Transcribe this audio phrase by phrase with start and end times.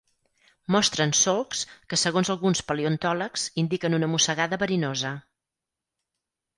[0.75, 1.61] Mostren solcs
[1.93, 5.17] que segons alguns paleontòlegs indiquen una mossegada verinosa.